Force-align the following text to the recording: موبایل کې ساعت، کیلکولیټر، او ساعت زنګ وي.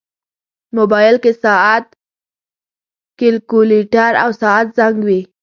موبایل 0.77 1.15
کې 1.23 1.31
ساعت، 1.43 1.85
کیلکولیټر، 3.19 4.11
او 4.23 4.29
ساعت 4.41 4.67
زنګ 4.77 4.95
وي. 5.07 5.21